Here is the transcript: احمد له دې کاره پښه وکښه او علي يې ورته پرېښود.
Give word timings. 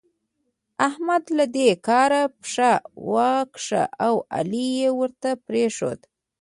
احمد 0.87 1.23
له 1.37 1.45
دې 1.55 1.69
کاره 1.87 2.23
پښه 2.41 2.71
وکښه 3.13 3.83
او 4.05 4.13
علي 4.35 4.67
يې 4.79 4.89
ورته 4.99 5.29
پرېښود. 5.47 5.99